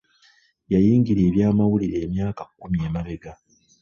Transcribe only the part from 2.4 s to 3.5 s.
kkumi emabega.